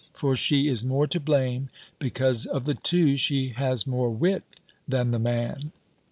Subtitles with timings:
[0.13, 1.69] For she is more to blame,
[1.99, 4.41] because, of the two, she has more wit
[4.87, 5.73] than the man.